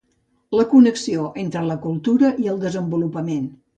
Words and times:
La 0.59 0.63
connexió 0.71 1.27
entre 1.43 1.63
la 1.67 1.77
cultura 1.85 2.33
i 2.45 2.51
el 2.55 2.59
desenvolupament. 2.65 3.51